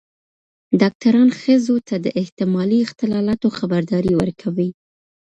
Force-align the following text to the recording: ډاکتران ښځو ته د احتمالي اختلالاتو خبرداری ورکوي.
ډاکتران 0.81 1.29
ښځو 1.41 1.75
ته 1.87 1.95
د 2.05 2.07
احتمالي 2.21 2.79
اختلالاتو 2.85 3.47
خبرداری 3.57 4.13
ورکوي. 4.21 4.69